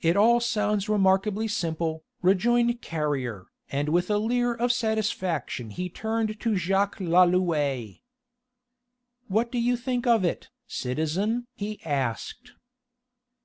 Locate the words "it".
0.00-0.16, 10.24-10.50